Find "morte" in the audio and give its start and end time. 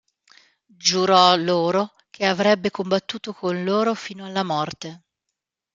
4.41-5.03